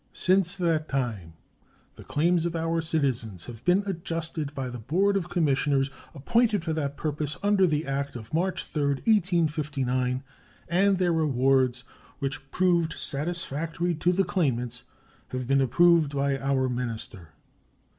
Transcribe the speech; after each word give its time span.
Since 0.13 0.55
that 0.55 0.89
time 0.89 1.33
the 1.95 2.03
claims 2.03 2.47
of 2.47 2.55
our 2.55 2.81
citizens 2.81 3.45
have 3.45 3.63
been 3.65 3.83
adjusted 3.85 4.55
by 4.55 4.67
the 4.69 4.79
board 4.79 5.15
of 5.15 5.29
commissioners 5.29 5.91
appointed 6.15 6.63
for 6.63 6.73
that 6.73 6.97
purpose 6.97 7.37
under 7.43 7.67
the 7.67 7.85
act 7.85 8.15
of 8.15 8.33
March 8.33 8.63
3, 8.63 8.81
1859, 9.05 10.23
and 10.67 10.97
their 10.97 11.19
awards, 11.19 11.83
which 12.17 12.49
proved 12.49 12.93
satisfactory 12.93 13.93
to 13.93 14.11
the 14.11 14.23
claimants, 14.23 14.81
have 15.27 15.45
been 15.47 15.61
approved 15.61 16.15
by 16.15 16.35
our 16.39 16.67
minister. 16.67 17.33